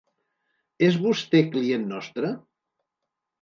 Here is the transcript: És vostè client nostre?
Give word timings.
És 0.87 0.97
vostè 1.03 1.41
client 1.57 1.85
nostre? 1.93 2.33